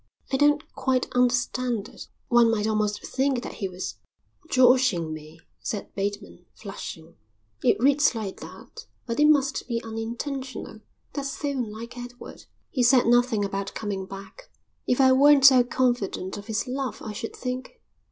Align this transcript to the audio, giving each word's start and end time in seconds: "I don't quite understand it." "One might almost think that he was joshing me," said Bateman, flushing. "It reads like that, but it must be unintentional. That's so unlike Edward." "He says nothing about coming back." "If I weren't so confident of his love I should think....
"I 0.33 0.37
don't 0.37 0.63
quite 0.73 1.05
understand 1.13 1.87
it." 1.87 2.07
"One 2.27 2.49
might 2.49 2.65
almost 2.65 3.05
think 3.05 3.43
that 3.43 3.53
he 3.61 3.67
was 3.69 3.97
joshing 4.49 5.13
me," 5.13 5.41
said 5.59 5.93
Bateman, 5.93 6.47
flushing. 6.55 7.17
"It 7.63 7.77
reads 7.79 8.15
like 8.15 8.39
that, 8.39 8.87
but 9.05 9.19
it 9.19 9.27
must 9.27 9.67
be 9.67 9.79
unintentional. 9.83 10.79
That's 11.13 11.29
so 11.39 11.49
unlike 11.51 11.99
Edward." 11.99 12.45
"He 12.71 12.81
says 12.81 13.05
nothing 13.05 13.45
about 13.45 13.75
coming 13.75 14.07
back." 14.07 14.49
"If 14.87 14.99
I 14.99 15.11
weren't 15.11 15.45
so 15.45 15.63
confident 15.63 16.35
of 16.35 16.47
his 16.47 16.65
love 16.67 17.03
I 17.03 17.13
should 17.13 17.35
think.... 17.35 17.79